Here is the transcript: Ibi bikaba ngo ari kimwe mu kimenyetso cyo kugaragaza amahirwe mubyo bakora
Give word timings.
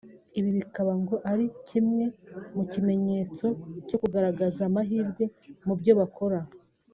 Ibi 0.39 0.49
bikaba 0.59 0.91
ngo 1.01 1.15
ari 1.31 1.45
kimwe 1.67 2.05
mu 2.55 2.63
kimenyetso 2.71 3.45
cyo 3.87 3.97
kugaragaza 4.01 4.59
amahirwe 4.69 5.23
mubyo 5.65 5.93
bakora 6.01 6.39